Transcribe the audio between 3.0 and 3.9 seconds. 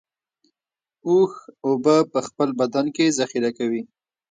ذخیره کوي